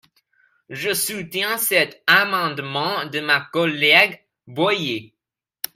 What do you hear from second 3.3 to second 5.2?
collègue Boyer.